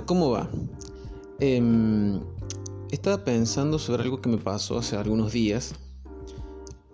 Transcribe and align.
¿cómo 0.00 0.30
va? 0.30 0.48
Em, 1.38 2.20
estaba 2.90 3.24
pensando 3.24 3.78
sobre 3.78 4.02
algo 4.02 4.20
que 4.20 4.30
me 4.30 4.38
pasó 4.38 4.78
hace 4.78 4.96
algunos 4.96 5.32
días. 5.32 5.74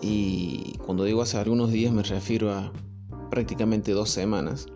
Y 0.00 0.78
cuando 0.84 1.04
digo 1.04 1.22
hace 1.22 1.36
algunos 1.36 1.70
días 1.70 1.92
me 1.92 2.02
refiero 2.02 2.52
a 2.52 2.72
prácticamente 3.30 3.92
dos 3.92 4.10
semanas. 4.10 4.66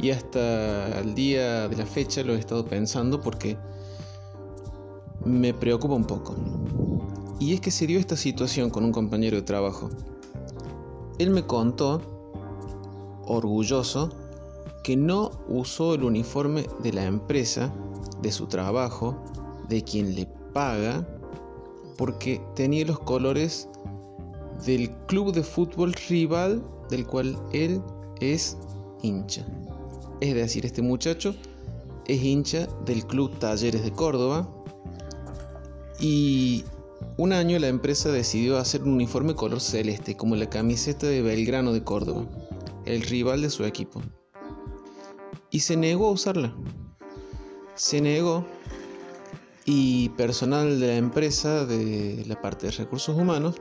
Y 0.00 0.10
hasta 0.10 1.00
el 1.00 1.14
día 1.14 1.68
de 1.68 1.76
la 1.76 1.86
fecha 1.86 2.24
lo 2.24 2.34
he 2.34 2.38
estado 2.38 2.64
pensando 2.64 3.20
porque 3.20 3.56
me 5.24 5.54
preocupa 5.54 5.94
un 5.94 6.04
poco. 6.04 6.34
Y 7.38 7.54
es 7.54 7.60
que 7.60 7.70
se 7.70 7.86
dio 7.86 7.98
esta 7.98 8.16
situación 8.16 8.70
con 8.70 8.84
un 8.84 8.92
compañero 8.92 9.36
de 9.36 9.42
trabajo. 9.42 9.90
Él 11.18 11.30
me 11.30 11.46
contó, 11.46 12.00
orgulloso, 13.26 14.10
que 14.84 14.96
no 14.96 15.30
usó 15.48 15.94
el 15.94 16.04
uniforme 16.04 16.66
de 16.80 16.92
la 16.92 17.06
empresa, 17.06 17.74
de 18.20 18.30
su 18.30 18.46
trabajo, 18.46 19.16
de 19.68 19.82
quien 19.82 20.14
le 20.14 20.26
paga, 20.52 21.08
porque 21.96 22.40
tenía 22.54 22.84
los 22.84 23.00
colores 23.00 23.66
del 24.66 24.90
club 25.06 25.32
de 25.32 25.42
fútbol 25.42 25.94
rival 26.08 26.62
del 26.90 27.06
cual 27.06 27.36
él 27.52 27.80
es 28.20 28.58
hincha. 29.02 29.46
Es 30.20 30.34
decir, 30.34 30.66
este 30.66 30.82
muchacho 30.82 31.34
es 32.06 32.22
hincha 32.22 32.66
del 32.84 33.06
club 33.06 33.38
Talleres 33.38 33.82
de 33.82 33.90
Córdoba 33.90 34.46
y 35.98 36.62
un 37.16 37.32
año 37.32 37.58
la 37.58 37.68
empresa 37.68 38.10
decidió 38.12 38.58
hacer 38.58 38.82
un 38.82 38.90
uniforme 38.90 39.34
color 39.34 39.62
celeste 39.62 40.14
como 40.14 40.36
la 40.36 40.50
camiseta 40.50 41.06
de 41.06 41.22
Belgrano 41.22 41.72
de 41.72 41.82
Córdoba, 41.82 42.26
el 42.84 43.00
rival 43.00 43.40
de 43.40 43.48
su 43.48 43.64
equipo 43.64 44.02
y 45.54 45.60
se 45.60 45.76
negó 45.76 46.08
a 46.08 46.10
usarla. 46.10 46.52
Se 47.76 48.00
negó 48.00 48.44
y 49.64 50.08
personal 50.10 50.80
de 50.80 50.88
la 50.88 50.96
empresa, 50.96 51.64
de 51.64 52.24
la 52.26 52.42
parte 52.42 52.66
de 52.66 52.72
recursos 52.72 53.16
humanos, 53.16 53.54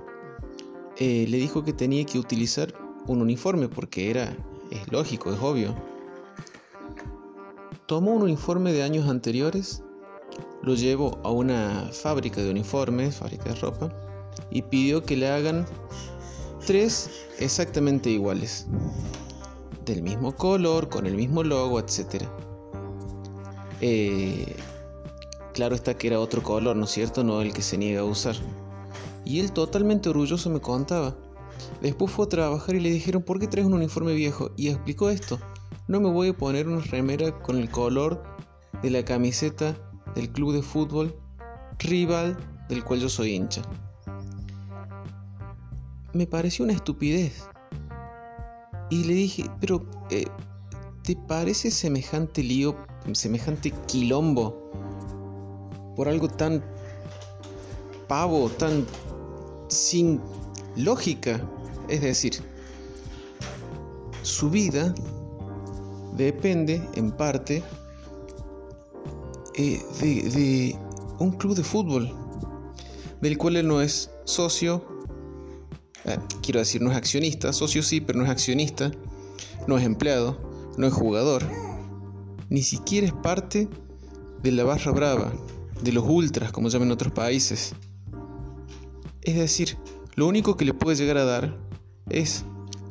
eh, 0.98 1.28
le 1.30 1.38
dijo 1.38 1.64
que 1.64 1.72
tenía 1.72 2.04
que 2.04 2.18
utilizar 2.18 2.74
un 3.06 3.22
uniforme 3.22 3.68
porque 3.70 4.10
era, 4.10 4.36
es 4.72 4.92
lógico, 4.92 5.32
es 5.32 5.40
obvio. 5.40 5.76
Tomó 7.86 8.14
un 8.16 8.24
uniforme 8.24 8.74
de 8.74 8.82
años 8.82 9.08
anteriores, 9.08 9.84
lo 10.64 10.74
llevó 10.74 11.20
a 11.24 11.30
una 11.30 11.92
fábrica 11.94 12.42
de 12.42 12.50
uniformes, 12.50 13.18
fábrica 13.18 13.50
de 13.50 13.56
ropa, 13.58 13.94
y 14.50 14.64
pidió 14.64 15.04
que 15.04 15.16
le 15.16 15.30
hagan 15.30 15.68
tres 16.66 17.12
exactamente 17.38 18.10
iguales 18.10 18.66
del 19.92 20.04
mismo 20.04 20.36
color, 20.36 20.90
con 20.90 21.06
el 21.06 21.16
mismo 21.16 21.44
logo, 21.44 21.80
etc. 21.80 22.26
Eh, 23.82 24.56
claro 25.54 25.76
está 25.76 25.98
que 25.98 26.08
era 26.08 26.20
otro 26.20 26.42
color, 26.42 26.76
¿no 26.76 26.86
es 26.86 26.92
cierto? 26.92 27.24
No 27.24 27.42
el 27.42 27.54
que 27.54 27.62
se 27.62 27.78
niega 27.78 28.02
a 28.02 28.06
usar. 28.06 28.36
Y 29.26 29.40
él 29.40 29.52
totalmente 29.52 30.10
orgulloso 30.10 30.50
me 30.50 30.60
contaba. 30.60 31.16
Después 31.82 32.12
fue 32.12 32.26
a 32.26 32.30
trabajar 32.30 32.76
y 32.76 32.80
le 32.80 32.92
dijeron, 32.92 33.24
¿por 33.24 33.40
qué 33.40 33.48
traes 33.48 33.68
un 33.68 33.74
uniforme 33.74 34.14
viejo? 34.14 34.52
Y 34.56 34.70
explicó 34.70 35.10
esto. 35.10 35.40
No 35.88 36.00
me 36.00 36.10
voy 36.10 36.30
a 36.30 36.38
poner 36.38 36.68
una 36.68 36.82
remera 36.82 37.38
con 37.42 37.58
el 37.58 37.70
color 37.70 38.24
de 38.82 38.90
la 38.90 39.04
camiseta 39.04 39.76
del 40.16 40.30
club 40.32 40.54
de 40.54 40.62
fútbol 40.62 41.16
rival 41.80 42.38
del 42.70 42.84
cual 42.84 43.00
yo 43.00 43.10
soy 43.10 43.36
hincha. 43.36 43.62
Me 46.14 46.28
pareció 46.28 46.64
una 46.64 46.74
estupidez. 46.74 47.48
Y 48.94 49.06
le 49.06 49.16
dije, 49.16 49.50
pero 49.60 49.84
eh, 50.12 50.28
¿te 51.02 51.16
parece 51.16 51.72
semejante 51.72 52.44
lío, 52.44 52.76
semejante 53.14 53.72
quilombo 53.88 54.70
por 55.96 56.08
algo 56.08 56.28
tan 56.28 56.64
pavo, 58.08 58.50
tan 58.50 58.86
sin 59.68 60.22
lógica? 60.76 61.42
Es 61.88 62.02
decir, 62.02 62.34
su 64.22 64.52
vida 64.52 64.94
depende 66.16 66.80
en 66.94 67.12
parte 67.12 67.64
eh, 69.56 69.82
de, 70.02 70.22
de 70.30 70.80
un 71.18 71.32
club 71.32 71.56
de 71.56 71.64
fútbol 71.64 72.16
del 73.22 73.40
cual 73.40 73.56
él 73.56 73.68
no 73.68 73.82
es 73.82 74.12
socio 74.26 74.93
eh, 76.06 76.18
quiero 76.42 76.60
decir, 76.60 76.82
no 76.82 76.92
es 76.92 76.98
accionista, 76.98 77.54
socio 77.54 77.84
sí, 77.84 78.02
pero 78.02 78.20
no 78.20 78.26
es 78.26 78.32
accionista, 78.32 78.92
no 79.68 79.78
es 79.78 79.86
empleado, 79.86 80.38
no 80.78 80.88
es 80.88 80.94
jugador, 80.94 81.44
ni 82.50 82.62
siquiera 82.62 83.08
es 83.08 83.14
parte 83.14 83.68
de 84.42 84.52
la 84.52 84.64
barra 84.64 84.92
brava, 84.92 85.34
de 85.82 85.92
los 85.92 86.04
ultras, 86.08 86.52
como 86.52 86.70
llaman 86.70 86.90
en 86.90 86.94
otros 86.94 87.14
países. 87.14 87.74
Es 89.22 89.36
decir, 89.36 89.78
lo 90.16 90.28
único 90.28 90.58
que 90.58 90.66
le 90.66 90.74
puede 90.74 90.98
llegar 90.98 91.18
a 91.18 91.26
dar 91.26 91.58
es 92.10 92.46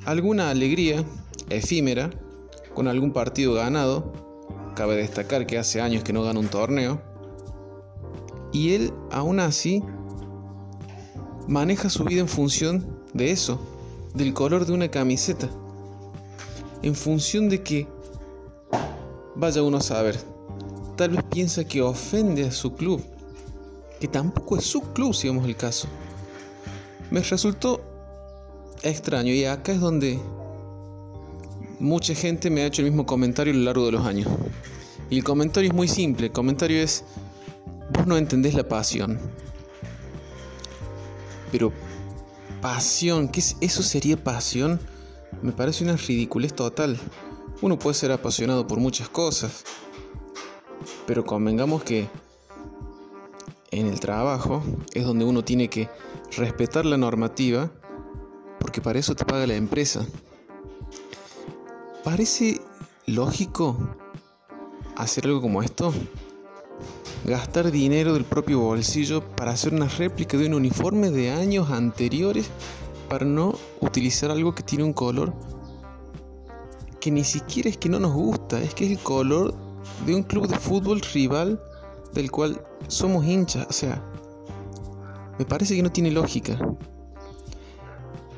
alguna 0.04 0.50
alegría 0.50 1.04
efímera 1.50 2.10
con 2.74 2.88
algún 2.88 3.12
partido 3.12 3.54
ganado. 3.54 4.12
Cabe 4.74 4.96
destacar 4.96 5.46
que 5.46 5.58
hace 5.58 5.80
años 5.80 6.02
que 6.02 6.12
no 6.12 6.22
gana 6.22 6.40
un 6.40 6.48
torneo. 6.48 7.02
Y 8.52 8.72
él, 8.72 8.92
aún 9.10 9.40
así, 9.40 9.82
maneja 11.48 11.90
su 11.90 12.04
vida 12.04 12.20
en 12.20 12.28
función 12.28 12.84
de 13.12 13.30
eso, 13.30 13.60
del 14.14 14.34
color 14.34 14.66
de 14.66 14.72
una 14.72 14.88
camiseta, 14.88 15.48
en 16.82 16.94
función 16.94 17.48
de 17.48 17.62
que, 17.62 17.86
vaya 19.34 19.62
uno 19.62 19.78
a 19.78 19.82
saber, 19.82 20.18
tal 20.96 21.10
vez 21.10 21.22
piensa 21.30 21.64
que 21.64 21.82
ofende 21.82 22.46
a 22.46 22.52
su 22.52 22.74
club, 22.74 23.02
que 24.00 24.08
tampoco 24.08 24.56
es 24.56 24.64
su 24.64 24.80
club 24.92 25.14
si 25.14 25.28
vemos 25.28 25.46
el 25.46 25.56
caso. 25.56 25.88
Me 27.10 27.20
resultó 27.20 27.80
extraño 28.82 29.32
y 29.32 29.44
acá 29.44 29.72
es 29.72 29.80
donde 29.80 30.18
mucha 31.78 32.14
gente 32.14 32.50
me 32.50 32.62
ha 32.62 32.66
hecho 32.66 32.82
el 32.82 32.88
mismo 32.88 33.06
comentario 33.06 33.52
a 33.52 33.56
lo 33.56 33.62
largo 33.64 33.86
de 33.86 33.92
los 33.92 34.06
años. 34.06 34.28
Y 35.10 35.18
el 35.18 35.24
comentario 35.24 35.70
es 35.70 35.76
muy 35.76 35.88
simple, 35.88 36.26
el 36.26 36.32
comentario 36.32 36.80
es, 36.80 37.04
vos 37.92 38.06
no 38.06 38.16
entendés 38.16 38.54
la 38.54 38.66
pasión. 38.66 39.18
Pero 41.52 41.72
pasión, 42.60 43.28
¿qué 43.28 43.38
es 43.38 43.56
eso 43.60 43.82
sería 43.82 44.16
pasión? 44.16 44.80
Me 45.42 45.52
parece 45.52 45.84
una 45.84 45.96
ridiculez 45.96 46.54
total. 46.54 46.98
Uno 47.60 47.78
puede 47.78 47.94
ser 47.94 48.10
apasionado 48.10 48.66
por 48.66 48.80
muchas 48.80 49.08
cosas, 49.08 49.62
pero 51.06 51.24
convengamos 51.24 51.84
que 51.84 52.08
en 53.70 53.86
el 53.86 54.00
trabajo 54.00 54.62
es 54.94 55.04
donde 55.04 55.24
uno 55.24 55.44
tiene 55.44 55.68
que 55.68 55.88
respetar 56.36 56.86
la 56.86 56.96
normativa, 56.96 57.70
porque 58.58 58.80
para 58.80 58.98
eso 58.98 59.14
te 59.14 59.24
paga 59.24 59.46
la 59.46 59.54
empresa. 59.54 60.04
¿Parece 62.02 62.60
lógico 63.06 63.96
hacer 64.96 65.26
algo 65.26 65.40
como 65.40 65.62
esto? 65.62 65.92
Gastar 67.24 67.70
dinero 67.70 68.14
del 68.14 68.24
propio 68.24 68.60
bolsillo 68.60 69.24
para 69.36 69.52
hacer 69.52 69.72
una 69.72 69.88
réplica 69.88 70.36
de 70.36 70.46
un 70.46 70.54
uniforme 70.54 71.10
de 71.10 71.30
años 71.30 71.70
anteriores 71.70 72.50
para 73.08 73.24
no 73.24 73.54
utilizar 73.80 74.30
algo 74.30 74.54
que 74.54 74.62
tiene 74.62 74.84
un 74.84 74.92
color 74.92 75.32
que 77.02 77.10
ni 77.10 77.24
siquiera 77.24 77.68
es 77.68 77.76
que 77.76 77.88
no 77.88 77.98
nos 77.98 78.12
gusta, 78.12 78.62
es 78.62 78.74
que 78.74 78.84
es 78.84 78.92
el 78.92 78.98
color 79.00 79.52
de 80.06 80.14
un 80.14 80.22
club 80.22 80.46
de 80.46 80.56
fútbol 80.56 81.00
rival 81.12 81.60
del 82.14 82.30
cual 82.30 82.64
somos 82.86 83.26
hinchas, 83.26 83.66
o 83.68 83.72
sea, 83.72 84.00
me 85.36 85.44
parece 85.44 85.74
que 85.74 85.82
no 85.82 85.90
tiene 85.90 86.12
lógica. 86.12 86.56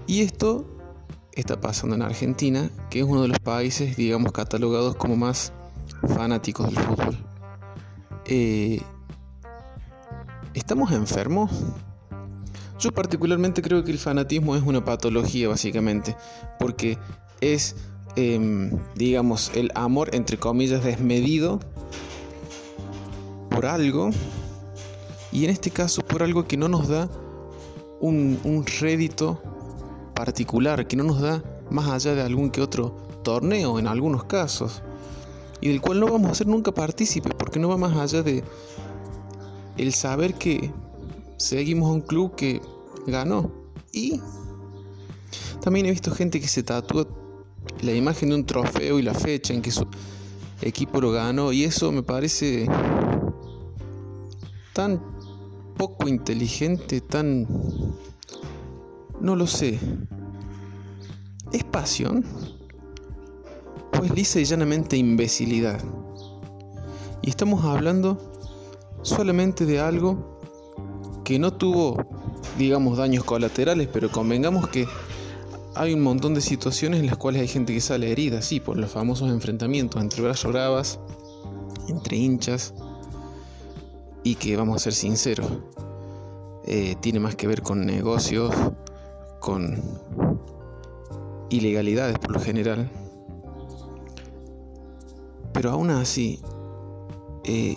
Y 0.07 0.23
esto 0.23 0.65
está 1.33 1.61
pasando 1.61 1.95
en 1.95 2.03
Argentina, 2.03 2.71
que 2.89 3.01
es 3.01 3.05
uno 3.05 3.21
de 3.21 3.29
los 3.29 3.39
países, 3.39 3.97
digamos, 3.97 4.33
catalogados 4.33 4.97
como 4.97 5.15
más 5.15 5.53
fanáticos 6.15 6.67
del 6.67 6.79
fútbol. 6.79 7.34
Eh, 8.27 8.81
¿Estamos 10.55 10.93
enfermos? 10.93 11.51
Yo 12.79 12.91
particularmente 12.93 13.61
creo 13.61 13.85
que 13.85 13.91
el 13.91 13.99
fanatismo 13.99 14.57
es 14.57 14.63
una 14.63 14.85
patología 14.85 15.49
básicamente, 15.49 16.17
porque 16.59 16.99
es, 17.41 17.77
em, 18.17 18.71
digamos, 18.95 19.51
el 19.55 19.71
amor 19.75 20.15
entre 20.15 20.39
comillas 20.39 20.83
desmedido 20.85 21.61
por 23.51 23.67
algo, 23.67 24.11
y 25.31 25.45
en 25.45 25.51
este 25.51 25.71
caso 25.71 26.03
por 26.03 26.23
algo 26.23 26.47
que 26.47 26.57
no 26.57 26.69
nos 26.69 26.89
da 26.89 27.11
un, 28.01 28.39
un 28.45 28.65
rédito 28.81 29.43
particular, 30.15 30.87
que 30.87 30.97
no 30.97 31.05
nos 31.05 31.21
da 31.21 31.43
más 31.71 31.89
allá 31.89 32.15
de 32.15 32.23
algún 32.23 32.51
que 32.51 32.61
otro 32.61 32.97
torneo 33.23 33.79
en 33.79 33.87
algunos 33.87 34.25
casos 34.25 34.83
y 35.65 35.69
del 35.69 35.81
cual 35.81 35.99
no 35.99 36.07
vamos 36.07 36.31
a 36.31 36.35
ser 36.35 36.47
nunca 36.47 36.73
partícipes 36.73 37.33
porque 37.39 37.59
no 37.59 37.71
va 37.71 37.79
más 37.79 37.97
allá 37.97 38.23
de 38.23 38.45
el 39.79 39.95
saber 39.95 40.35
que 40.35 40.71
seguimos 41.39 41.89
a 41.89 41.93
un 41.93 42.03
club 42.03 42.35
que 42.35 42.61
ganó 43.07 43.51
y 43.91 44.21
también 45.63 45.87
he 45.87 45.91
visto 45.91 46.11
gente 46.11 46.39
que 46.39 46.49
se 46.49 46.63
tatúa 46.63 47.09
la 47.81 47.95
imagen 47.95 48.29
de 48.29 48.35
un 48.35 48.45
trofeo 48.45 48.99
y 48.99 49.03
la 49.03 49.15
fecha 49.15 49.55
en 49.55 49.63
que 49.63 49.73
equipo 50.61 51.01
lo 51.01 51.13
ganó 51.13 51.51
y 51.51 51.65
eso 51.65 51.91
me 51.93 52.03
parece 52.03 52.67
tan 54.75 55.01
poco 55.79 56.09
inteligente, 56.09 57.01
tan... 57.01 57.49
no 59.19 59.35
lo 59.35 59.47
sé. 59.47 59.79
¿Es 61.53 61.65
pasión? 61.65 62.23
Pues 64.05 64.17
lisa 64.17 64.39
y 64.39 64.45
llanamente 64.45 64.99
imbecilidad. 64.99 65.81
Y 67.23 67.31
estamos 67.31 67.65
hablando 67.65 68.19
solamente 69.01 69.65
de 69.65 69.81
algo 69.81 70.39
que 71.25 71.39
no 71.39 71.55
tuvo, 71.55 71.97
digamos, 72.59 72.99
daños 72.99 73.25
colaterales, 73.25 73.89
pero 73.91 74.13
convengamos 74.13 74.69
que 74.69 74.87
hay 75.75 75.95
un 75.95 76.03
montón 76.03 76.35
de 76.35 76.43
situaciones 76.43 77.01
en 77.01 77.07
las 77.07 77.17
cuales 77.17 77.41
hay 77.41 77.49
gente 77.49 77.73
que 77.73 77.81
sale 77.81 78.13
herida, 78.13 78.43
sí, 78.43 78.61
por 78.61 78.77
los 78.77 78.91
famosos 78.91 79.31
enfrentamientos 79.31 80.03
entre 80.03 80.21
brazos 80.21 80.53
bravas, 80.53 81.01
entre 81.89 82.19
hinchas, 82.19 82.75
y 84.23 84.35
que 84.35 84.55
vamos 84.55 84.77
a 84.77 84.79
ser 84.81 84.93
sinceros, 84.93 85.51
eh, 86.67 86.95
tiene 87.01 87.21
más 87.21 87.37
que 87.37 87.47
ver 87.47 87.63
con 87.63 87.87
negocios, 87.87 88.55
con 89.41 89.83
ilegalidades 91.49 92.19
por 92.19 92.33
lo 92.33 92.41
general. 92.41 92.91
Pero 95.65 95.77
aún 95.77 95.89
así, 95.89 96.43
eh, 97.45 97.75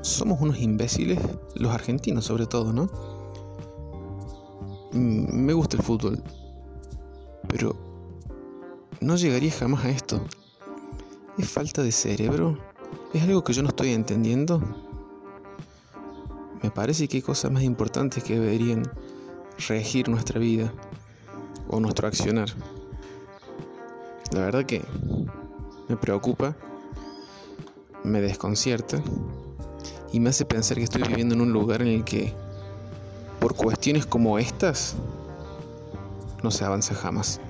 somos 0.00 0.40
unos 0.40 0.58
imbéciles, 0.60 1.18
los 1.54 1.70
argentinos 1.74 2.24
sobre 2.24 2.46
todo, 2.46 2.72
¿no? 2.72 2.88
Mm, 4.92 5.44
me 5.44 5.52
gusta 5.52 5.76
el 5.76 5.82
fútbol, 5.82 6.22
pero 7.48 7.76
no 9.02 9.16
llegaría 9.16 9.52
jamás 9.52 9.84
a 9.84 9.90
esto. 9.90 10.22
¿Es 11.36 11.50
falta 11.50 11.82
de 11.82 11.92
cerebro? 11.92 12.56
¿Es 13.12 13.24
algo 13.24 13.44
que 13.44 13.52
yo 13.52 13.60
no 13.62 13.68
estoy 13.68 13.92
entendiendo? 13.92 14.62
Me 16.62 16.70
parece 16.70 17.08
que 17.08 17.18
hay 17.18 17.22
cosas 17.22 17.52
más 17.52 17.62
importantes 17.62 18.24
que 18.24 18.40
deberían 18.40 18.90
regir 19.68 20.08
nuestra 20.08 20.40
vida 20.40 20.72
o 21.68 21.78
nuestro 21.78 22.08
accionar. 22.08 22.48
La 24.32 24.40
verdad 24.40 24.64
que 24.64 24.82
me 25.90 25.98
preocupa, 25.98 26.56
me 28.04 28.20
desconcierta 28.20 29.02
y 30.12 30.20
me 30.20 30.30
hace 30.30 30.44
pensar 30.44 30.76
que 30.76 30.84
estoy 30.84 31.02
viviendo 31.02 31.34
en 31.34 31.40
un 31.40 31.52
lugar 31.52 31.82
en 31.82 31.88
el 31.88 32.04
que 32.04 32.32
por 33.38 33.54
cuestiones 33.54 34.06
como 34.06 34.38
estas 34.38 34.96
no 36.42 36.50
se 36.50 36.64
avanza 36.64 36.94
jamás. 36.94 37.40